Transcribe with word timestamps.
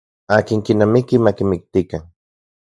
Akin 0.35 0.63
kinamiki 0.65 1.17
makimiktikan. 1.25 2.03